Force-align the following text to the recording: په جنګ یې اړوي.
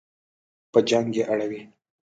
په 0.71 0.79
جنګ 0.89 1.09
یې 1.17 1.23
اړوي. 1.31 1.61